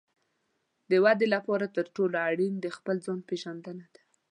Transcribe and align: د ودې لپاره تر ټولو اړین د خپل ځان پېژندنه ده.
د 0.89 0.91
ودې 1.03 1.27
لپاره 1.35 1.65
تر 1.75 1.85
ټولو 1.95 2.15
اړین 2.29 2.53
د 2.59 2.67
خپل 2.77 2.95
ځان 3.05 3.19
پېژندنه 3.29 3.85
ده. 3.93 4.01